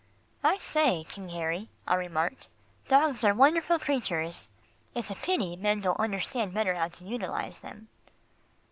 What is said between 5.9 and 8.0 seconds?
understand better how to utilise them."